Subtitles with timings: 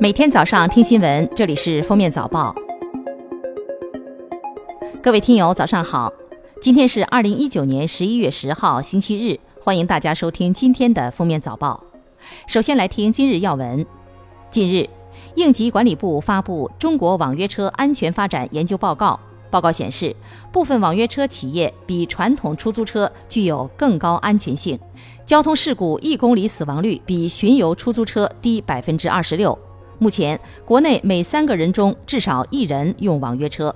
[0.00, 2.52] 每天早上听新闻，这里是封面早报。
[5.00, 6.12] 各位听友，早上好！
[6.60, 11.82] 今天是二零一九年十一月十号，星期日，欢迎大家收听今天的封面早报。
[12.48, 13.86] 首先来听今日要闻。
[14.50, 14.88] 近日，
[15.36, 19.18] 应急管理部发布《中国网约车安全发展研究报告》，
[19.50, 20.14] 报告显示，
[20.50, 24.76] 部分网约车企业比传统出租车具有更高安全性，
[25.24, 29.56] 交通事故一公里死亡率比巡游出租车低百分之二十六。
[29.98, 33.74] 目前，国内每三个人中至少一人用网约车。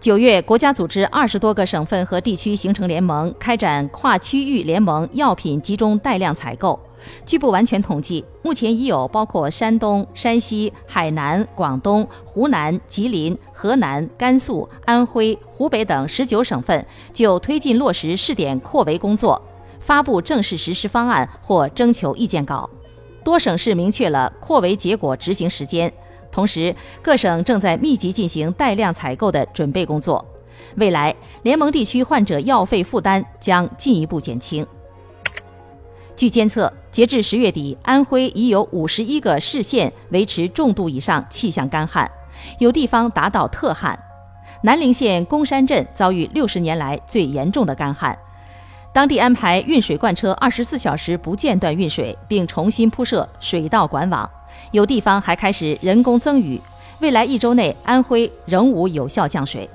[0.00, 6.76] 九月，国家组织二十多个省份和地区形成联盟，开展跨区域联盟药品集中带量采购。
[7.24, 19.40] 据不完全统计，目前已有包括山东、山西、海南、广东、湖南、吉林、河南、甘肃、安徽、湖北等十九省份就推进落实试点扩围工作，
[19.78, 22.68] 发布正式实施方案或征求意见稿。
[23.24, 25.92] 多省市明确了扩围结果执行时间，
[26.30, 30.24] 同时各省正在密集进行带量采购的准备工作。
[30.76, 34.66] 未来，联盟地区患者药费负担将进一步减轻。
[36.14, 42.10] 据监测，截至十月底，安徽已有五十一个市县维持重度以上气象干旱，
[42.58, 43.98] 有地方达到特旱。
[44.62, 48.16] 南陵县公山镇遭遇六十年来最严重的干旱。
[48.92, 54.28] 当地安排运水罐车二十四小时不间断运水，并重新铺设水稻管网，
[54.70, 56.60] 有地方还开始人工增雨。
[57.00, 59.68] 未来一周内，安徽仍无有效降水。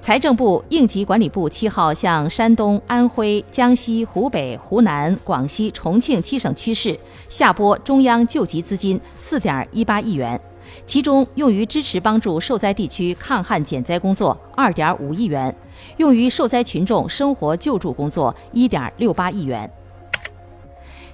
[0.00, 6.98] 财政部、应急管理部七号向山东、安徽、江西、湖北、湖南、广西、重庆七省区市
[7.28, 10.40] 下拨中央救济资金四点一八亿元，
[10.86, 15.54] 其中用于支持帮助受灾地区抗旱减灾工作二点五亿元。
[15.96, 19.70] 用于受灾群众生活救助工作一点六八亿元。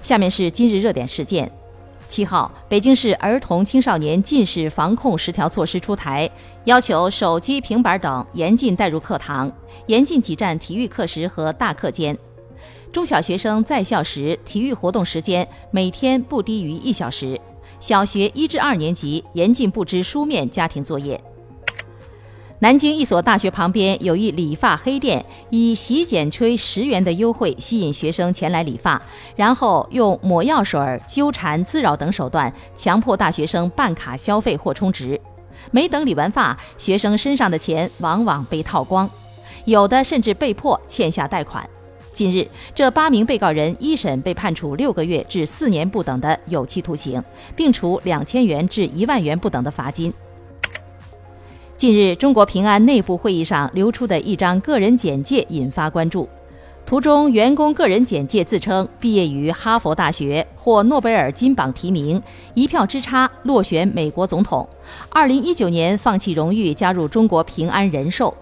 [0.03, 1.51] 下面是今日热点事件：
[2.09, 6.31] 七号，北京市儿童青少年近视防控十条措施出台，
[6.65, 9.51] 要求手机、平板等严禁带入课堂，
[9.87, 12.17] 严禁挤占体育课时和大课间。
[12.93, 17.41] 中小学生在校时体育活动时间每天不低于一小时。
[17.81, 21.21] 小学一至二年级严禁布置书面家庭作业。
[22.63, 29.01] 南京一所大学旁边有一理发黑店，以洗剪吹十元的优惠吸引学生前来理发，
[29.35, 35.19] 然后用抹药水、纠缠、滋扰等手段强迫大学生办卡消费或充值。
[35.71, 39.09] 没等理完发，学生身上的钱往往被套光，
[39.65, 41.67] 有的甚至被迫欠下贷款。
[42.13, 47.23] 近日，这八名被告人一审被判处六个月至四年不等的有期徒刑，
[47.55, 50.13] 并处两千元至一万元不等的罚金。
[51.77, 56.29] 近日，中国平安内部会议上流出的一张个人简介引发关注。
[56.85, 62.21] 图中员工个人简介自称毕业于哈佛大学，获诺贝尔金榜提名，
[62.55, 64.69] 一票之差落选美国总统。
[65.09, 68.35] 二零一九年放弃荣誉加入中国平安人寿。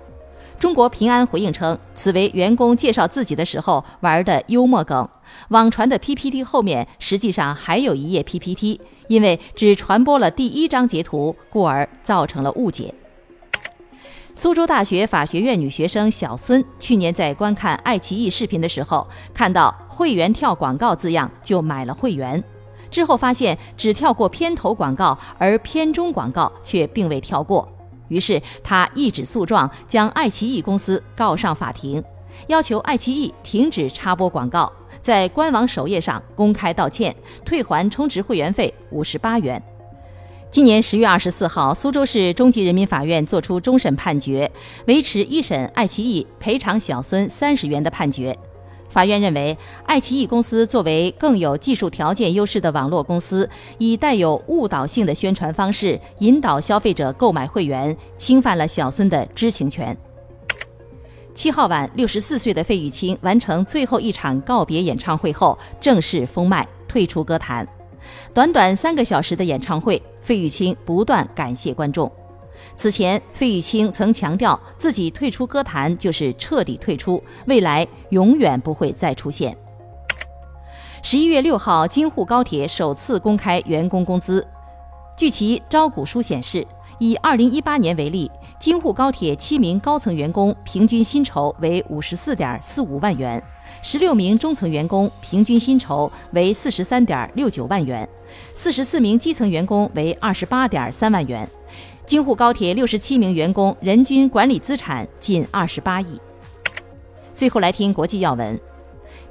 [0.58, 5.08] 中国平安回应称，此为员工介绍自己的时候玩的幽默梗。
[5.50, 12.92] 网传的 PPT 后面实际上还有一页 PPT，因为只传播了第一张截图，故而造成了误解。
[14.34, 22.42] 苏州大学法学院女学生小孙去年在观看爱奇艺视频的时候，看到“会员跳广告”字样就买了会员，
[22.90, 27.68] 之后发现只跳过片头广告，而片中广告却并未跳过。
[28.08, 32.02] 于是他一纸诉状将爱奇艺公司告上法庭，
[32.48, 37.14] 要求爱奇艺停止插播广告，在官网首页上公开道歉，
[37.44, 39.62] 退还充值会员费五十八元。
[40.50, 44.50] 今年十月二十四号，苏州市中级人民法院作出终审判决，
[44.86, 48.34] 维持一审爱奇艺赔偿小孙三十元的判决。
[48.88, 59.96] 法院认为，爱奇艺公司作为更有技术条件优势的网络公司，以带有误导性的宣传方式引导消费者购买会员，侵犯了小孙的知情权。
[61.34, 67.64] 七号晚，六十四岁的费玉清完成最后一场告别演唱会后，正式封麦退出歌坛。
[68.34, 72.10] 短短三个小时的演唱会，费玉清不断感谢观众。
[72.78, 79.54] 此前，费玉清曾强调自己退出歌坛就是彻底退出，未来永远不会再出现。
[81.02, 84.46] 十一月六号，京沪高铁首次公开员工工资。
[85.16, 86.64] 据其招股书显示，
[87.00, 88.30] 以二零一八年为例，
[88.60, 93.42] 京沪高铁七名高层员工平均薪酬为五十四点四五万元。
[93.82, 98.08] 十六名中层员工平均薪酬为四十三点六九万元，
[98.54, 101.48] 四十四名基层员工为二十八点三万元。
[102.08, 106.18] 京沪高铁六十七名员工人均管理资产近二十八亿。
[107.34, 108.58] 最后来听国际要闻，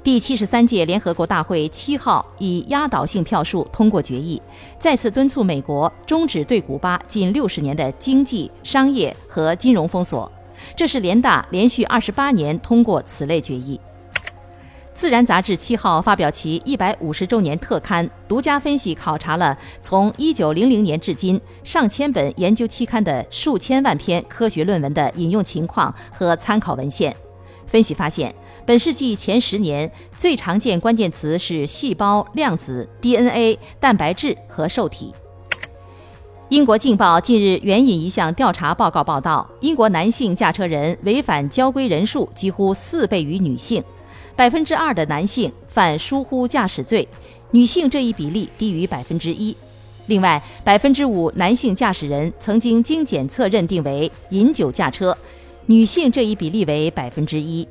[0.04, 4.40] 第七十三届联合国大会七号以压倒性票数通过决议，
[4.78, 10.30] 再次敦促美国终止对古巴近六十年的经济、商业和金融封锁。
[10.76, 13.76] 这是联大连续二十八年通过此类决议。
[14.98, 27.14] 《自然》杂志七号发表其一百五十周年特刊，独家分析考察了从一九零零年至今上千本研究期刊的数千万篇科学论文的引用情况和参考文献。
[27.68, 28.34] 分析发现，
[28.66, 35.14] 本世纪前十年最常见关键词是细胞、量子、DNA、蛋白质和受体。
[36.48, 43.80] 英国《镜报》近日援引一项调查报告报道，英国男性驾车人违反交规人数几乎四倍于女性。
[44.38, 47.08] 百分之二的男性犯疏忽驾驶罪，
[47.50, 49.56] 女性这一比例低于百分之一。
[50.06, 55.18] 另外，百分之五男性驾驶人曾经经检测认定为饮酒驾车，
[55.66, 57.66] 女性这一比例为百分之一。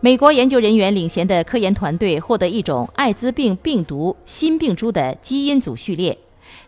[0.00, 6.18] 美国研究人员领衔的科研团队获得一种艾滋病病毒新病株的基因组序列，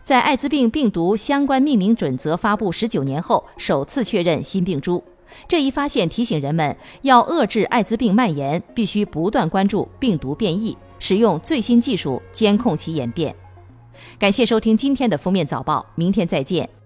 [0.03, 5.03] 在艾滋病病毒相关命名准则发布十九年后，首次确认新病株。
[5.47, 13.35] 这一发现提醒人们，要遏制艾滋病蔓延，必须不断关注病毒变异，使用最新技术监控其演变。
[14.17, 16.80] 感谢收听今天的封面早报，明天再见。